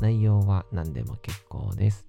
[0.00, 2.06] 内容は何でも結構です。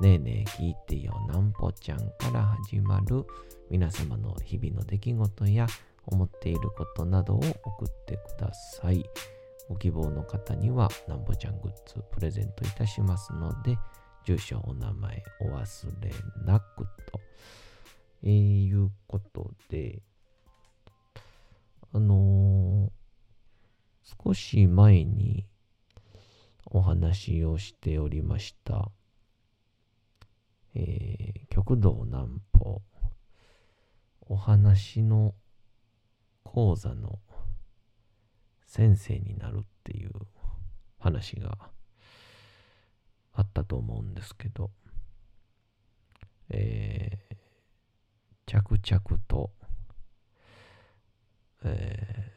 [0.00, 3.24] ねえねえ聞いてよなんぽちゃんから始まる
[3.70, 5.66] 皆様の日々の出来事や
[6.06, 9.04] 思っていることなどを送ってください。
[9.68, 13.78] ご希望の方にはなんぽちゃんグッズプレゼントいたしますので、
[14.24, 16.10] 住所、お名前お忘れ
[16.44, 17.20] なくと、
[18.22, 20.02] えー、いうことで、
[21.92, 23.06] あのー
[24.24, 25.44] 少し前に
[26.76, 28.90] お話をしておりました、
[30.74, 32.82] えー、極道南歩
[34.20, 35.32] お話の
[36.44, 37.18] 講座の
[38.66, 40.10] 先生になるっていう
[40.98, 41.56] 話が
[43.32, 44.70] あったと思うんですけど、
[46.50, 47.36] えー
[48.44, 49.50] 着々と、
[51.64, 52.36] えー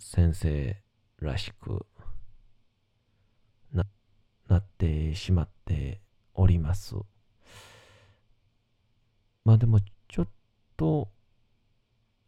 [0.00, 0.80] 先生
[1.20, 1.84] らしく
[4.48, 6.00] なってしまって
[6.34, 6.96] おります。
[9.44, 10.28] まあでもちょっ
[10.76, 11.08] と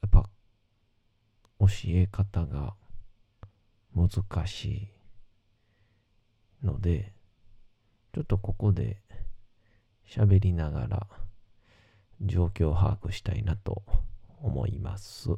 [0.02, 0.28] やっぱ
[1.60, 2.74] 教え方が
[3.94, 4.64] 難し
[6.62, 7.12] いので
[8.14, 9.02] ちょっとここで
[10.06, 11.06] 喋りながら
[12.20, 13.82] 状況を把握したいなと
[14.42, 15.30] 思います。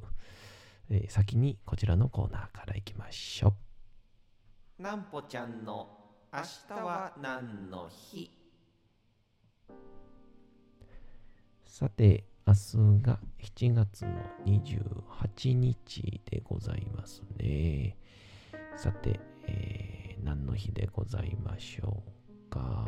[1.09, 3.55] 先にこちらのコーナーからいきましょ
[4.79, 4.83] う。
[4.83, 6.02] なんぽちゃんの
[6.35, 8.31] 明日は何の日？
[11.67, 14.13] さて、明日が7月の
[14.47, 17.99] 28日でございますね。
[18.79, 22.03] さて、えー何の日でございましょ
[22.47, 22.87] うか？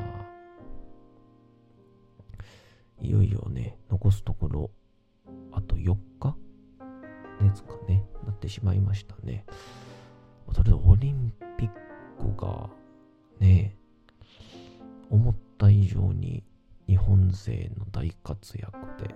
[3.03, 4.71] いよいよね、残すところ、
[5.53, 6.35] あと4日？
[7.43, 9.45] ですかね、なってしまいましたね。
[10.55, 11.69] とりあえずオリンピッ
[12.19, 12.71] クが
[13.41, 13.77] ね、
[15.11, 16.45] 思った以上に
[16.87, 18.73] 日本勢の大活躍
[19.03, 19.15] で、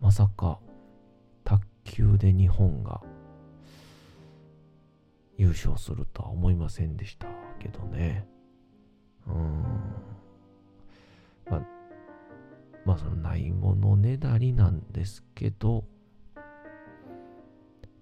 [0.00, 0.58] まさか
[1.44, 3.00] 卓球で日本が
[5.36, 8.26] 優勝するとは思いませんでしたけどね。
[9.26, 9.62] うん。
[11.50, 11.62] まあ、
[12.84, 15.84] まあそのないものねだりなんですけど、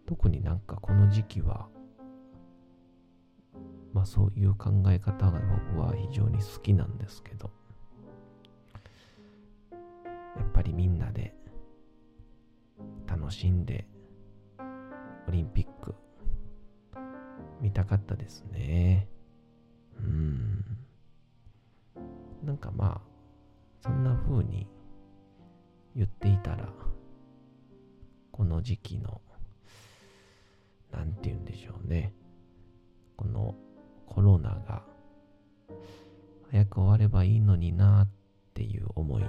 [0.06, 1.68] 特になんかこの時期は、
[3.92, 7.50] まあそういう考え方が僕は非常に好きなんですけど、
[10.36, 11.34] やっぱりみんなで
[13.06, 13.86] 楽しんで
[15.28, 15.94] オリンピック
[17.60, 19.08] 見たかったですね。
[19.98, 20.64] うん。
[22.42, 23.00] なんかまあ、
[23.82, 24.66] そんな風に
[25.94, 26.72] 言っていたら、
[28.32, 29.20] この時期の、
[30.90, 32.14] なんて言うんでしょうね。
[33.16, 33.54] この
[34.12, 34.82] コロナが
[36.50, 38.08] 早く終わればいいのになっ
[38.52, 39.28] ていう思いに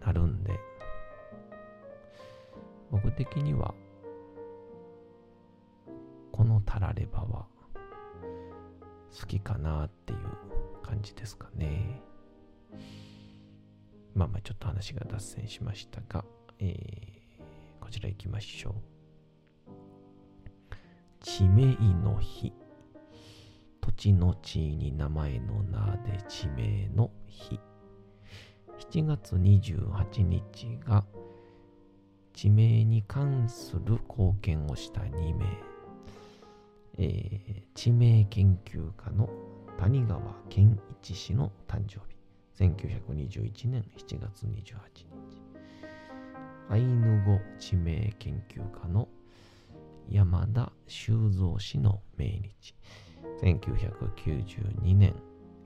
[0.00, 0.58] なるんで、
[2.90, 3.74] 僕的には、
[6.32, 7.44] このタラレバは
[9.20, 10.18] 好きかなっていう
[10.82, 12.00] 感じですかね。
[14.14, 16.24] まあまあちょっと話が脱線しましたが、
[16.58, 17.14] えー
[17.78, 18.93] こちら行きましょう。
[21.24, 22.52] 地名の日。
[23.80, 27.58] 土地の地に名前の名で地名の日。
[28.92, 31.02] 7月28日が
[32.34, 35.46] 地名に関する貢献をした2名、
[36.98, 39.30] えー地名研究家の
[39.78, 40.20] 谷川
[40.50, 45.42] 健一氏の誕生日1921年7月28日
[46.68, 49.08] アイヌ語地名研究家の
[50.10, 52.74] 山田修造氏の命日。
[53.42, 55.14] 1992年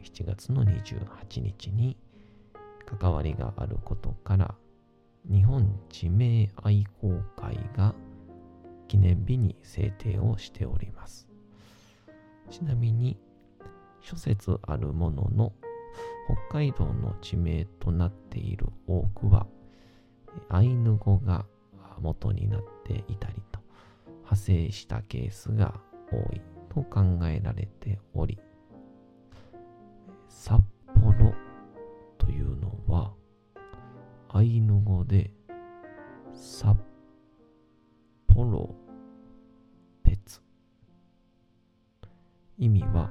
[0.02, 1.96] 7月の28日に
[2.87, 4.55] 関わりがあることから
[5.31, 7.94] 日本地名愛好会が
[8.87, 11.29] 記念日に制定をしております。
[12.50, 13.19] ちなみに
[14.00, 15.52] 諸説あるものの
[16.50, 19.46] 北海道の地名となっている多くは
[20.49, 21.44] アイヌ語が
[22.00, 23.47] 元になっていたりと
[24.28, 25.80] 派生したケースが
[26.12, 28.38] 多いと考えられており
[30.28, 30.60] 札
[30.94, 31.32] 幌
[32.19, 33.12] というのは
[34.28, 35.30] アイヌ語で
[36.34, 36.76] 札
[38.26, 38.75] 幌
[40.04, 40.42] 別。
[42.58, 43.10] 意味は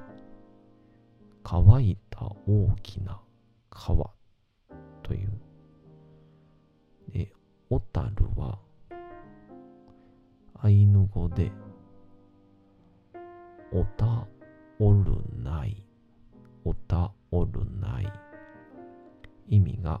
[1.42, 3.20] 乾いた大きな
[3.68, 4.10] 川
[5.02, 5.30] という。
[7.12, 7.32] で
[7.68, 8.58] 小樽は
[10.60, 11.52] アイヌ語で
[13.70, 14.26] おた
[14.80, 15.84] おるない。
[16.64, 18.12] おたおるない。
[19.48, 20.00] 意味が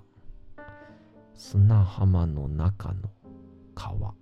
[1.34, 3.08] 砂浜の中の
[3.76, 4.12] 川。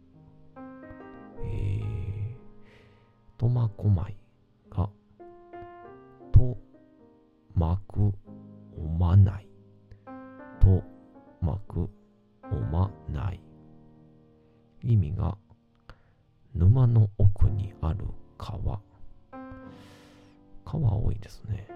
[1.42, 2.36] えー、
[3.38, 4.14] 苫小牧
[4.68, 4.90] が
[6.32, 6.58] と
[7.54, 8.12] まく
[8.76, 9.48] おまない。
[10.60, 10.82] と
[11.40, 11.88] まく
[12.52, 13.40] おまない。
[14.82, 15.38] 意味が
[16.56, 18.06] 沼の奥にある
[18.38, 18.80] 川。
[20.64, 21.68] 川多いですね。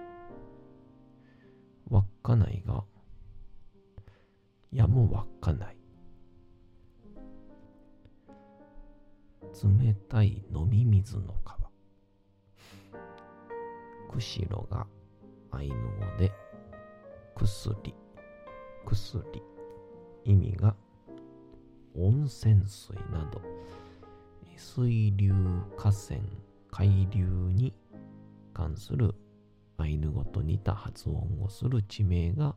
[1.87, 2.83] 稚内が
[4.71, 5.77] やむ稚内。
[9.53, 11.59] 冷たい飲み水の川。
[14.11, 14.87] 釧路が
[15.51, 16.31] アイヌ語で
[17.35, 17.93] 薬。
[18.87, 19.43] 薬。
[20.23, 20.75] 意味が
[21.95, 23.41] 温泉水など。
[24.61, 25.33] 水流
[25.75, 26.21] 河川
[26.69, 27.73] 海流に
[28.53, 29.15] 関する
[29.77, 32.55] アイヌ語と似た発音をする地名が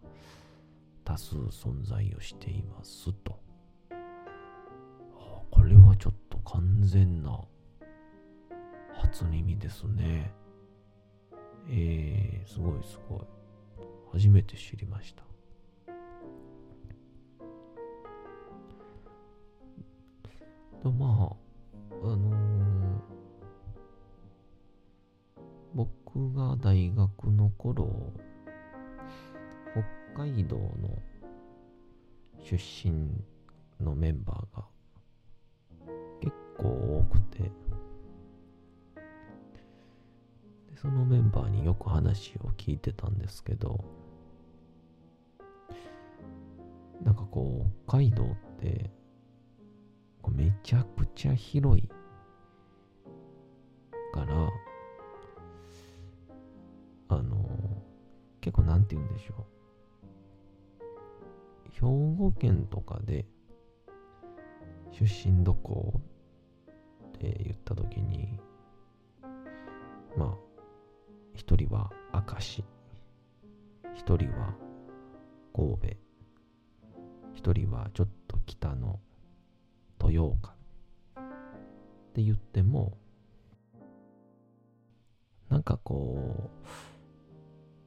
[1.02, 3.40] 多数存在をしていますと。
[5.50, 7.40] これはちょっと完全な
[8.92, 10.30] 初耳ですね。
[11.70, 13.20] えー、すごいすごい。
[14.12, 15.24] 初めて知りました。
[20.82, 21.43] とまあ、
[22.02, 22.28] あのー、
[25.74, 28.12] 僕が大学の頃、
[30.14, 30.98] 北海道の
[32.42, 32.92] 出身
[33.80, 34.64] のメンバーが
[36.20, 37.50] 結構多くて、
[40.76, 43.84] そのメンバーによく話を聞いてたんですけど、
[47.02, 48.26] なんかこう、北海道っ
[48.60, 48.90] て、
[50.34, 51.88] めちゃくちゃ広い
[54.12, 54.50] から、
[57.08, 57.48] あの、
[58.40, 59.54] 結構なんて言うんでしょう。
[61.72, 63.26] 兵庫県とかで、
[64.92, 66.00] 出身どこ
[67.08, 68.38] って言った時に、
[70.16, 70.34] まあ、
[71.34, 72.64] 一人は明石、
[73.94, 74.54] 一人は
[75.54, 75.96] 神戸、
[77.34, 79.00] 一人はちょっと北の
[80.10, 82.96] 豊岡って言っても、
[85.48, 86.50] なんかこ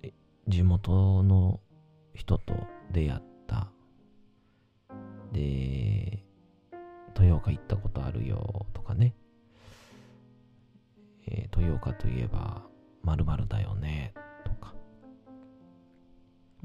[0.03, 0.07] う、
[0.47, 1.59] 地元の
[2.13, 2.53] 人と
[2.91, 3.69] 出会った。
[5.33, 6.23] で、
[7.19, 9.15] 豊岡行ったことあるよとかね。
[11.27, 12.63] えー、豊岡といえば、
[13.03, 14.73] まるだよねとか。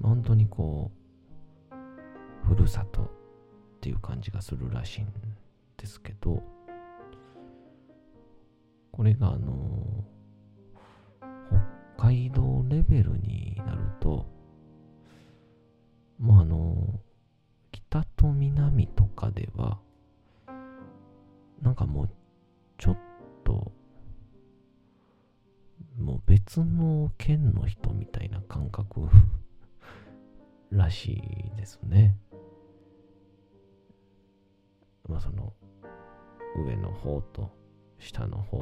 [0.00, 3.08] 本当にこう、ふるさとっ
[3.80, 5.06] ていう感じがするらしいん
[5.82, 6.40] ですけど、
[8.92, 10.04] これがあの、
[11.96, 14.24] 北海道レベルになると、
[16.20, 17.00] まああの、
[17.72, 19.80] 北と南とかでは、
[21.60, 22.10] なんかもう、
[22.78, 22.98] ちょっ
[23.42, 23.72] と、
[25.98, 29.08] もう別の県の人みたいな感覚
[30.70, 32.16] らしいですね。
[35.08, 35.52] まあその、
[36.56, 37.50] 上の方と
[37.98, 38.60] 下の方、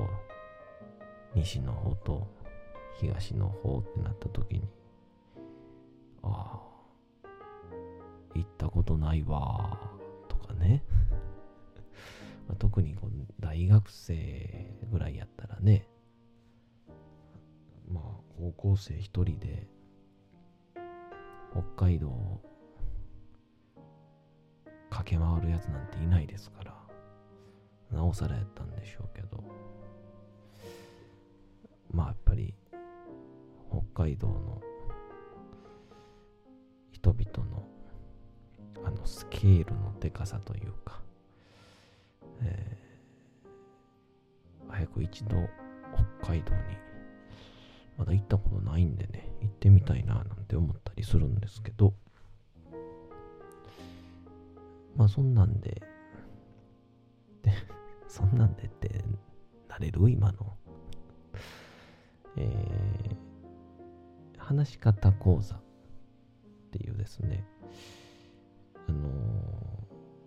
[1.35, 2.26] 西の方と
[3.00, 4.62] 東の方ってなった時に、
[6.23, 6.61] あ
[7.25, 7.28] あ、
[8.35, 9.78] 行ったことないわ
[10.28, 10.85] とかね。
[12.49, 15.88] まあ、特にこう大学生ぐらいやったらね、
[17.88, 18.04] まあ
[18.38, 19.68] 高校生一人で
[21.52, 22.40] 北海道を
[24.90, 26.75] 駆け回るやつなんていないですから、
[27.92, 29.42] なおさらやったんでしょうけど、
[31.92, 32.54] まあやっぱり
[33.70, 34.61] 北海道の
[36.92, 37.66] 人々の
[38.85, 41.00] あのスケールのでかさというか、
[42.42, 45.37] えー、早く一度
[46.20, 46.61] 北海道に
[47.99, 51.94] まだ行ったことないんでね行ってみたいななんて思ったりするんですけど。
[54.97, 55.82] まあそんなんで。
[57.42, 57.52] で
[58.09, 59.04] そんなんでって
[59.68, 60.11] なれる？
[60.11, 60.56] 今の。
[62.37, 65.61] えー、話し方講座っ
[66.70, 67.44] ていうですね。
[68.88, 69.09] あの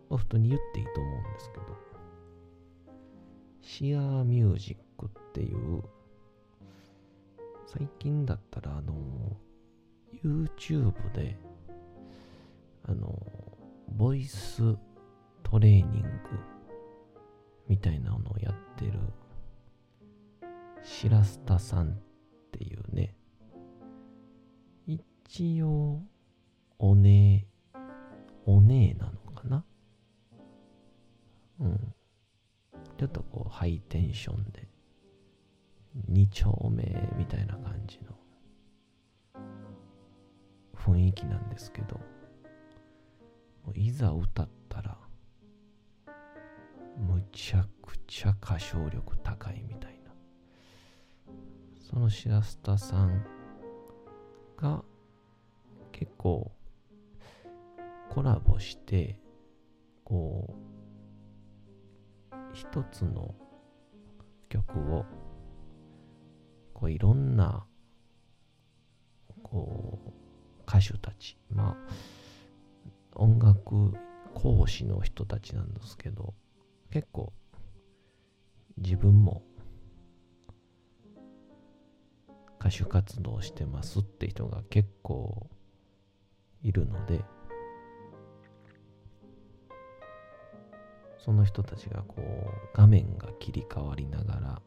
[0.10, 1.84] ー、普通に言っていいと思うんですけど。
[3.63, 5.82] シアーミュージックっていう
[7.65, 8.93] 最近だったらあの
[10.24, 11.38] YouTube で
[12.86, 13.17] あの
[13.96, 14.76] ボイス
[15.44, 16.10] トレーニング
[17.68, 18.94] みたいなのをやってる
[20.82, 21.94] 白スタさんっ
[22.52, 23.16] ていうね。
[24.88, 26.02] 一応
[26.80, 27.48] おね
[28.46, 29.64] お姉なのかな？
[31.62, 31.94] うん。
[32.98, 34.68] ちょっとこうハイテンションで
[36.08, 38.00] 二丁目みたいな感じ
[39.34, 39.40] の
[40.76, 42.00] 雰囲気なんですけど。
[43.75, 44.98] いざ歌ったら
[46.98, 50.13] むちゃくちゃ歌唱力高いみたいな。
[51.79, 53.25] そのシラスタさん
[54.58, 54.84] が
[55.91, 56.51] 結構
[58.10, 59.20] コラボして
[60.03, 60.53] こ
[62.32, 63.34] う一つの
[64.50, 65.05] 曲を
[66.74, 67.65] こういろんな
[69.41, 70.12] こう
[70.67, 72.23] 歌手たちまあ
[73.15, 73.93] 音楽
[74.34, 76.34] 講師の人たちなんですけど
[76.91, 77.34] 結構
[78.77, 79.43] 自分も
[82.60, 85.50] 歌手活動してますって人が結構
[86.63, 87.24] いるので
[91.17, 94.62] その人たちがこう画面が切り替わりながら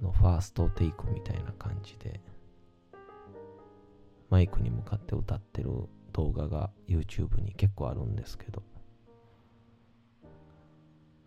[0.00, 2.20] あのファーストテイクみたいな感じで
[4.28, 5.70] マイクに向かって歌ってる
[6.16, 8.62] 動画が YouTube に結構あるんですけど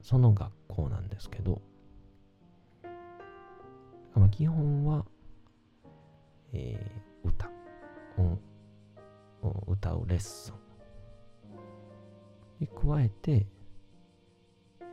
[0.02, 1.62] その学校なんですけど、
[4.16, 5.06] まあ、基本は、
[6.54, 7.48] えー、歌、
[8.18, 8.40] うん、
[9.68, 10.56] 歌うレッスン。
[12.60, 13.46] に加えて、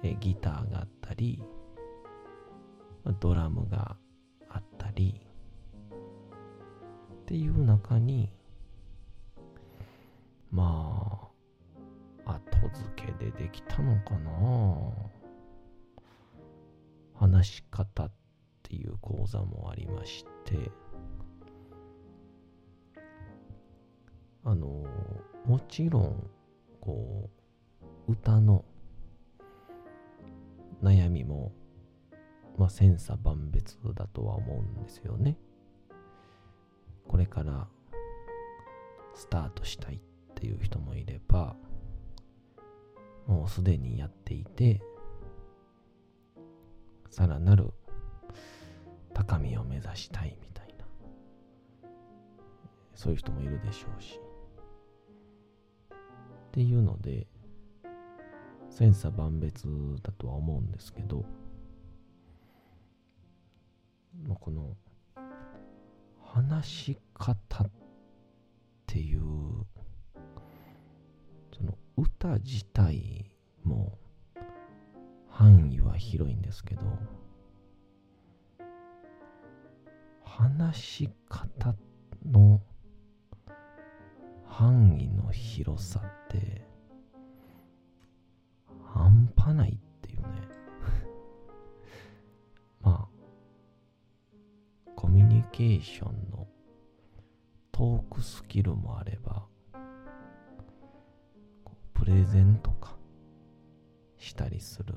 [0.02, 1.42] えー、ギターがあったり
[3.18, 3.96] ドラムが
[4.50, 5.22] あったり
[7.22, 8.35] っていう中に
[10.56, 11.28] ま
[12.24, 14.30] あ後付けでできたのかな？
[17.14, 18.10] 話し方っ
[18.62, 20.70] ていう講座もありまして。
[24.44, 24.84] あの
[25.44, 26.30] もちろん
[26.80, 27.28] こ
[28.08, 28.64] う歌の
[30.80, 31.50] 悩みも
[32.56, 35.36] まあ千差万別だとは思うんですよね。
[37.08, 37.66] これから
[39.14, 40.00] スタートしたい
[40.36, 41.56] っていう人もいれば
[43.26, 44.82] もうすでにやっていて
[47.08, 47.72] さらなる
[49.14, 50.84] 高みを目指したいみたいな
[52.94, 54.20] そういう人もいるでしょうし。
[55.90, 57.26] っていうので
[58.70, 59.66] 千差万別
[60.02, 61.24] だとは思うんですけど、
[64.26, 64.74] まあ、この
[66.22, 67.70] 話し方っ
[68.86, 69.22] ていう
[71.96, 73.30] 歌自体
[73.64, 73.98] も
[75.30, 76.82] 範囲は広いんですけど
[80.22, 81.74] 話し方
[82.30, 82.60] の
[84.46, 86.62] 範囲の広さって
[88.84, 90.26] 半端ないっていうね。
[92.80, 96.46] まあコミュニケーションの
[97.72, 99.46] トークスキルもあれば
[102.06, 102.96] レゼンとか
[104.16, 104.94] したりする。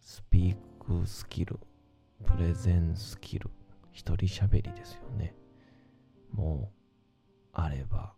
[0.00, 0.56] スピー
[1.02, 1.58] クスキル
[2.24, 3.50] プレゼンスキル
[3.92, 5.34] 一人喋りですよね。
[6.32, 6.76] もう
[7.52, 8.14] あれば。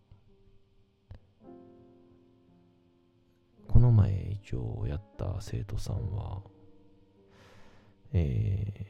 [3.68, 6.42] この前一応やった生徒さんは
[8.12, 8.86] え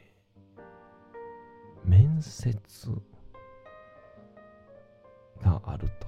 [0.56, 2.56] ー、面接
[5.42, 6.06] があると、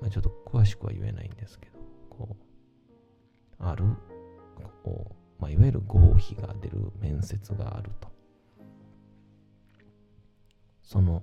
[0.00, 1.78] まあ、ちょっと詳しくは言えないんですけど
[2.08, 2.36] こ
[3.60, 3.84] うある
[4.82, 8.08] こう、まあ、いわゆる合否が出る面接があると。
[10.82, 11.22] その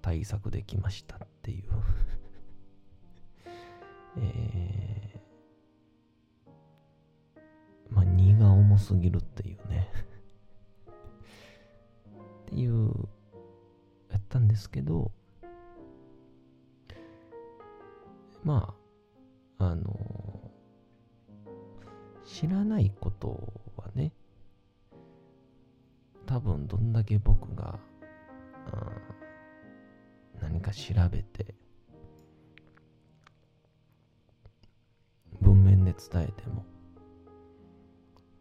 [0.00, 1.64] 対策できましたっていう。
[4.18, 7.40] えー、
[7.90, 9.88] まあ荷が重すぎるっていうね。
[12.42, 12.92] っていう
[14.10, 15.12] やったんですけど
[18.44, 18.74] ま
[19.58, 20.50] ああの
[22.24, 24.12] 知らないことはね
[26.26, 27.78] 多分どんだけ僕が、
[28.72, 31.54] うん、何か調べて
[35.40, 36.64] 文面で伝えても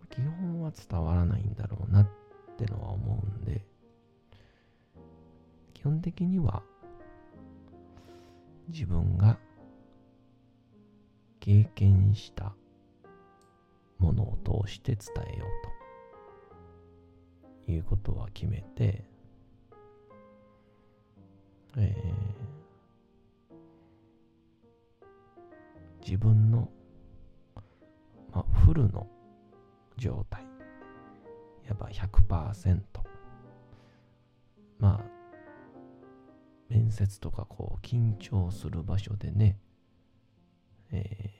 [0.09, 2.07] 基本は伝わらないんだろうなっ
[2.57, 3.65] てのは思うんで
[5.73, 6.61] 基本的には
[8.69, 9.37] 自分が
[11.41, 12.53] 経験した
[13.97, 15.01] ものを通して伝
[15.35, 15.45] えよ
[17.65, 19.03] うということは決めて、
[21.77, 26.69] えー、自分の、
[28.31, 29.07] まあ、フルの
[29.97, 30.45] 状態、
[31.67, 32.79] やっぱ100%、
[34.77, 35.05] まあ、
[36.69, 39.57] 面接とかこう緊張する場所でね、
[40.91, 41.31] え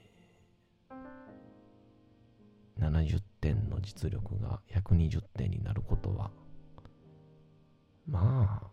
[2.80, 6.32] ー、70点の実力が120点になることは、
[8.08, 8.72] まあ、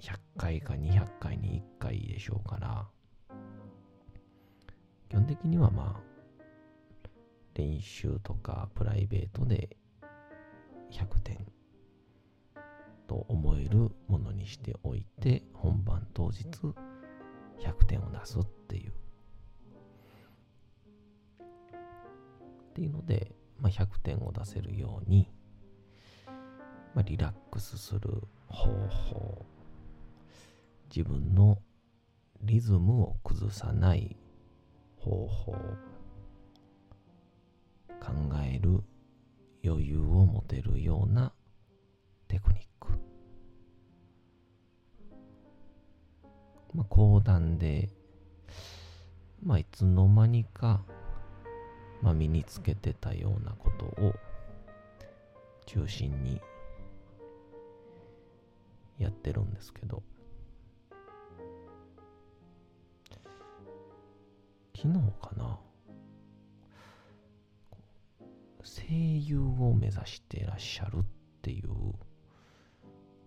[0.00, 2.86] 100回か200回に1回でしょうから、
[5.08, 6.10] 基本的にはまあ、
[7.54, 9.76] 練習とかプライベートで
[10.92, 11.46] 100点
[13.06, 16.46] と思えるものにしておいて、本番当日
[17.58, 18.89] 100点を出すっていう。
[22.80, 25.30] っていうので、まあ、100点を出せるように、
[26.94, 28.00] まあ、リラックスする
[28.48, 29.44] 方法
[30.88, 31.58] 自分の
[32.40, 34.16] リズムを崩さない
[34.96, 35.58] 方法考
[38.50, 38.82] える
[39.62, 41.34] 余裕を持てるような
[42.28, 42.92] テクニック、
[46.72, 47.90] まあ、講談で、
[49.42, 50.82] まあ、いつの間にか
[52.02, 54.14] まあ、身につけてたようなことを
[55.66, 56.40] 中心に
[58.98, 60.02] やってるんですけど。
[64.82, 65.58] 昨日かな
[68.64, 71.04] 声優を目指してらっしゃるっ
[71.42, 71.68] ていう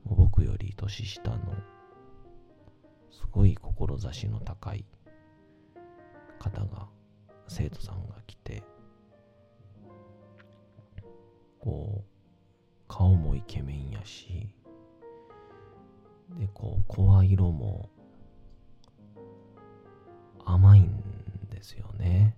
[0.04, 1.38] 僕より年下の
[3.12, 4.84] すごい志の高い
[6.40, 6.88] 方が
[7.48, 8.64] 生徒さんが来て
[11.60, 12.04] こう
[12.88, 14.50] 顔もイケメンやし
[16.40, 17.90] でこう声色も
[20.46, 20.92] 甘いん
[21.50, 22.36] ですよね。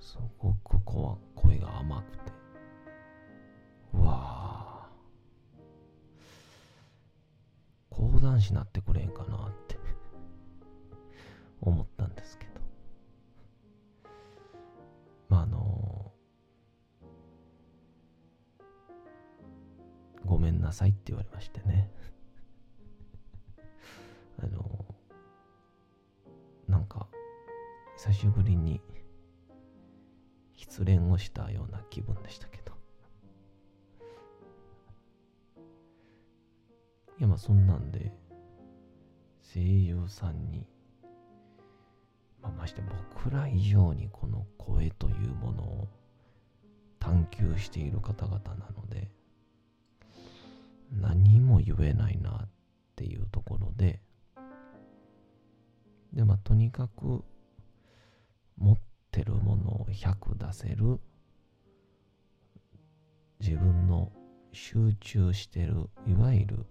[0.00, 0.78] すごく
[1.34, 2.32] 声が甘くて。
[3.94, 4.88] うわ
[7.90, 9.76] 講談師なってくれんかなって。
[11.60, 12.47] 思ったんですけど。
[20.68, 21.90] なさいって言われましてね。
[24.38, 24.84] あの
[26.66, 27.08] なんか
[27.96, 28.82] 久しぶりに
[30.56, 32.76] 失恋をしたような気分でしたけど。
[37.18, 38.12] いやまあそんなんで
[39.40, 40.66] 声優さんに
[42.42, 42.82] まあ、まして
[43.14, 45.88] 僕ら以上にこの声というものを
[47.00, 49.10] 探求している方々なので
[50.92, 52.48] 何も言えないなっ
[52.96, 54.00] ていうところで。
[56.12, 57.22] でまあとにかく
[58.56, 58.76] 持っ
[59.10, 61.00] てるものを100出せる。
[63.40, 64.10] 自分の
[64.52, 65.88] 集中してる。
[66.06, 66.66] いわゆる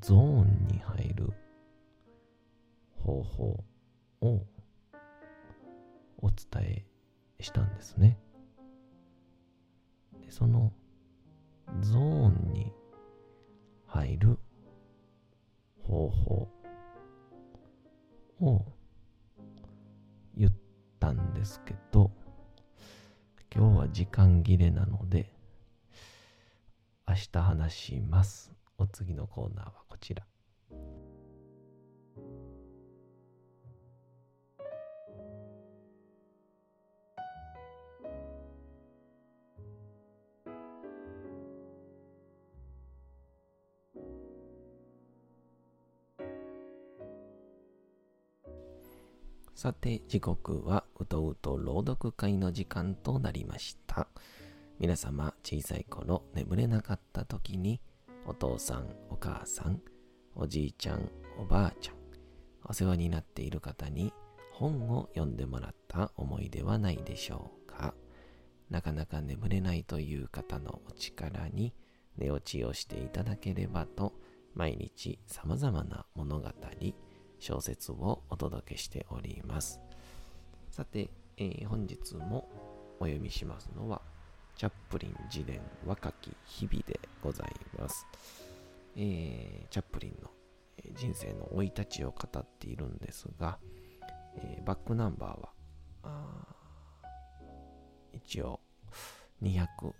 [0.00, 1.32] ゾーンに入る。
[3.02, 3.64] 方法
[4.20, 4.46] を
[6.18, 6.86] お伝え
[7.40, 8.18] したんですね。
[10.24, 10.72] でその
[11.80, 12.72] ゾーンに
[13.92, 14.38] 入る
[15.82, 16.48] 方法
[18.40, 18.64] を
[20.34, 20.52] 言っ
[20.98, 22.10] たんですけど
[23.54, 25.30] 今日は時間切れなので
[27.06, 28.50] 明日話します。
[28.78, 30.31] お次のコーナーはこちら。
[49.62, 54.08] さて、時刻はうとうと朗読会の時間となりました。
[54.80, 57.80] 皆様、小さい頃眠れなかった時に、
[58.26, 59.80] お父さん、お母さん、
[60.34, 61.94] おじいちゃん、おばあちゃん、
[62.64, 64.12] お世話になっている方に
[64.50, 67.94] 本を読んでもらった思い出はないでしょうか。
[68.68, 71.72] なかなか眠れないという方のお力に
[72.16, 74.12] 寝落ちをしていただければと、
[74.56, 76.48] 毎日様々な物語、
[77.42, 79.80] 小説をお届けしております。
[80.70, 82.48] さて、えー本日も
[83.00, 84.00] お読みしますのは、
[84.54, 88.06] チャップリン自伝若き日々でございます。
[88.94, 90.30] えーチャップリンの
[90.76, 93.58] え人生の生い立ちを語っているんですが、
[94.36, 95.48] えーバックナンバーは、
[96.04, 98.60] あー一応
[99.42, 99.92] 201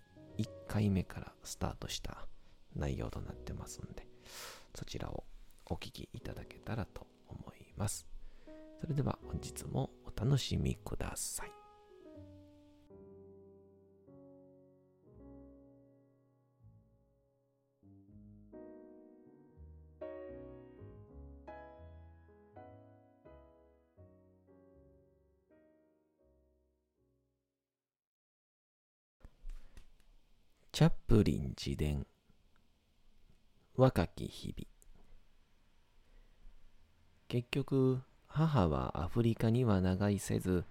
[0.69, 2.19] 回目からスタートした
[2.77, 4.07] 内容となってますんで、
[4.77, 5.25] そちらを
[5.67, 7.11] お聞きいただけたらと
[7.77, 8.07] います。
[8.81, 11.53] それでは本日もお楽しみください。
[30.73, 32.07] チャップリン自伝
[33.77, 34.72] 若き日々
[37.33, 40.65] 結局母はアフリカには長居せず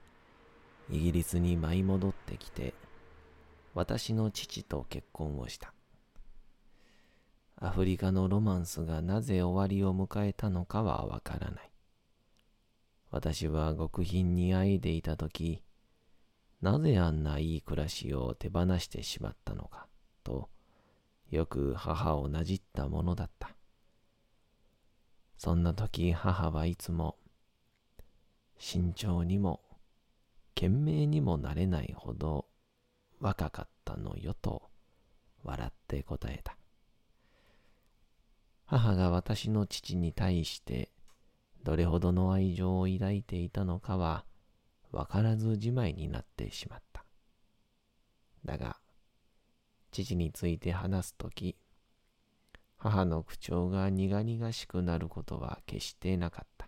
[0.92, 2.76] イギリスに舞い戻ってきて
[3.74, 5.74] 私の父と結婚をした
[7.60, 11.72] アフリカのロマンスがなぜ終わりを迎えたのかはわからない
[13.10, 15.64] 私は極貧にあいでいた時
[16.62, 19.88] なぜあんないい暮らしを手放してしまったのか
[20.24, 20.48] と
[21.32, 23.56] よく母をなじったものだった。
[25.44, 27.16] そんな時母はいつも
[28.60, 29.60] 慎重にも
[30.54, 32.46] 賢明にもなれないほど
[33.20, 34.62] 若かったのよと
[35.44, 36.56] 笑って答えた。
[38.68, 40.92] 母が私の父に対して
[41.64, 44.26] どれほどの愛情を抱いていたのかは
[44.92, 47.04] わからずじまいになってしまった。
[48.46, 48.78] だが、
[49.90, 51.56] 父について話すとき、
[52.84, 56.68] 母の口調が苦々しくなることは決してなかった。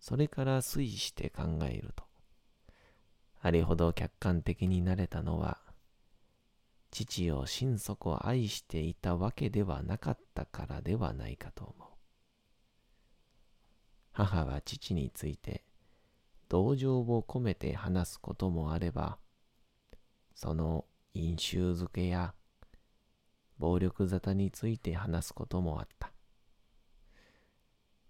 [0.00, 2.04] それから推移して考えると、
[3.42, 5.58] あれほど客観的になれたのは、
[6.90, 11.88] 父を心底愛していたわけではなかったからではないかと思う。
[14.12, 15.62] 母は父について、
[16.48, 19.18] 同情を込めて話すこともあれば、
[20.34, 22.32] その飲酒漬けや
[23.58, 26.12] 暴力沙汰について話すこともあった。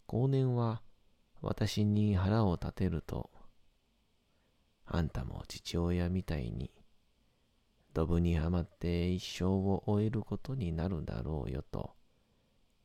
[0.06, 0.82] 後年は
[1.40, 3.30] 私に腹を立てると、
[4.85, 6.70] あんたも父親みたいに、
[7.92, 11.94] ドブにはまって一生を終えることになるだろうよと、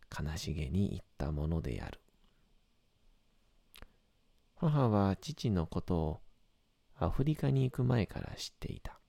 [0.09, 1.99] 悲しげに言ったものである。
[4.55, 6.21] 母は父のことを
[6.95, 9.00] アフリカに行く前から知っていた。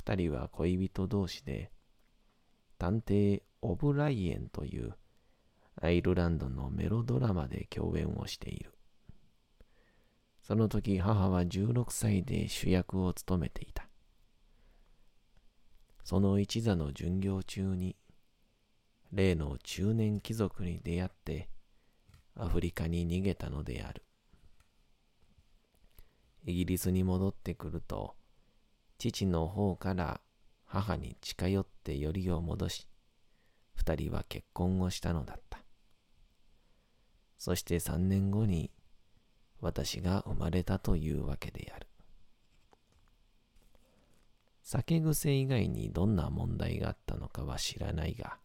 [0.00, 1.70] 二人は恋人同士で、
[2.78, 4.94] 探偵オブライエンという
[5.78, 8.72] アイルランドのメロドラマで共演をしている。
[10.40, 13.90] その時母は16歳で主役を務めていた。
[16.02, 17.94] その一座の巡業中に、
[19.12, 21.50] 例の中年貴族に出会って、
[22.36, 24.02] アフリカに逃げたのである。
[26.46, 28.16] イギリスに戻ってくると、
[29.00, 30.20] 父の方から
[30.66, 32.86] 母に近寄ってよりを戻し、
[33.74, 35.62] 二人は結婚をしたのだった。
[37.38, 38.70] そして三年後に
[39.62, 41.86] 私が生まれたというわけである。
[44.62, 48.36] 酒癖以外にどんな問題があったのかは知らないが、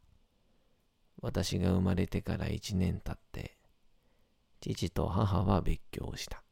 [1.22, 3.58] 私が生まれてから一年経って、
[4.62, 6.46] 父と母は別居をした。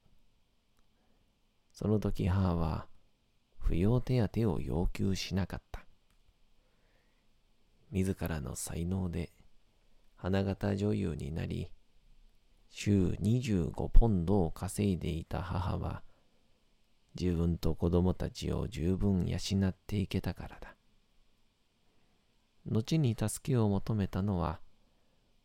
[1.72, 2.88] その時母は、
[3.64, 5.86] 扶養手当を要求しなかった。
[7.92, 9.32] 自らの才能で
[10.16, 11.70] 花形女優になり、
[12.70, 16.02] 週25ポンドを稼いでいた母は、
[17.20, 19.38] 自分と子供たちを十分養
[19.70, 20.76] っていけたからだ。
[22.66, 24.60] 後に助けを求めたのは、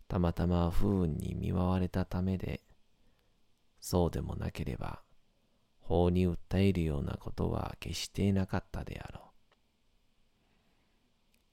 [0.06, 2.62] たまたま不運に見舞われたためで、
[3.80, 5.02] そうでもなければ、
[5.88, 9.28] 法に訴えるようなことは決してなかったであろう。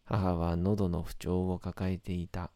[0.03, 2.51] 母は喉の不調を抱えていた。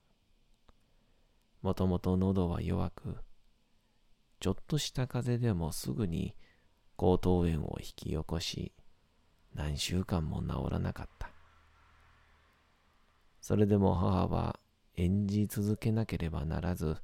[1.61, 3.17] もともと喉は弱く、
[4.41, 6.35] ちょっとした風邪でもすぐに
[6.97, 8.73] 喉頭炎を引き起こし、
[9.55, 11.31] 何週間も治らなかった。
[13.39, 14.59] それでも母は
[14.97, 16.97] 演じ続けなければならず、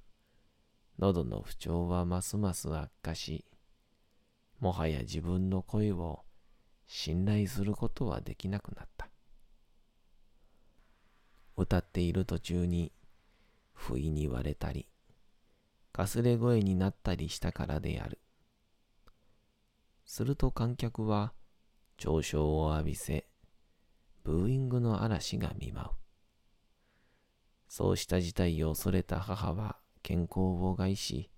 [1.00, 3.46] 喉の不調はますます悪化し、
[4.60, 6.24] もはや自分の声を
[6.88, 9.10] 信頼することはできなくなった。
[11.58, 12.91] 歌っている途中に
[13.74, 14.88] 不意に割れたり、
[15.91, 18.20] かすれ声になったりしたからである。
[20.06, 21.34] すると観客は
[21.98, 23.28] 嘲笑を浴びせ、
[24.24, 25.89] ブーイングの嵐が見舞う。
[27.68, 31.30] そうした事態を恐れた母は健康を害し、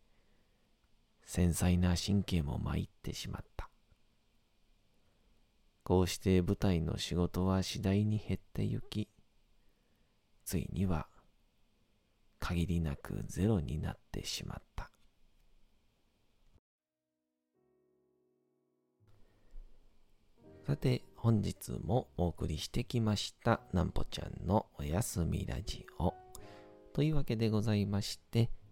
[1.28, 3.70] 繊細な神経も参ってしまった。
[5.84, 9.10] こうして舞台の仕事は次第に減ってゆき、
[10.46, 11.08] ついには
[12.40, 14.90] 限りなくゼロになってしまった。
[20.66, 26.14] さて、本日もお送りしてきました、なんぽちゃんのおやすみラジオ。
[26.94, 28.50] というわけでございまして、